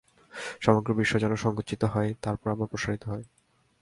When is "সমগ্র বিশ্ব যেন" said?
0.59-1.33